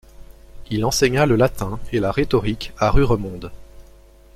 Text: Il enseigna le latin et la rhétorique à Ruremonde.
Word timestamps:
Il 0.71 0.83
enseigna 0.83 1.27
le 1.27 1.35
latin 1.35 1.79
et 1.91 1.99
la 1.99 2.11
rhétorique 2.11 2.73
à 2.79 2.89
Ruremonde. 2.89 3.51